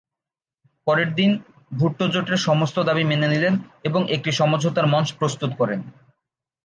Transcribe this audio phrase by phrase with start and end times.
[0.87, 1.31] পরের দিন,
[1.77, 3.53] ভুট্টো জোটের সমস্ত দাবি মেনে নিলেন
[3.83, 5.79] এবং একটি সমঝোতার মঞ্চ প্রস্তুত করেন।